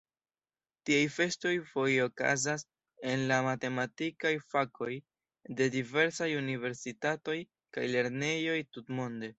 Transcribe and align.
Tiaj 0.89 1.01
festoj 1.15 1.51
foje 1.73 1.99
okazas 2.05 2.65
en 3.11 3.27
la 3.33 3.37
matematikaj 3.49 4.33
fakoj 4.55 4.91
de 5.61 5.69
diversaj 5.79 6.33
universitatoj 6.43 7.41
kaj 7.77 7.87
lernejoj 7.97 8.61
tutmonde. 8.75 9.29